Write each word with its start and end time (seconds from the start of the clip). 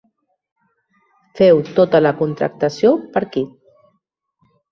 Feu 1.39 1.61
tota 1.79 2.01
la 2.01 2.13
contractació 2.23 2.95
per 3.17 3.23
aquí. 3.27 3.47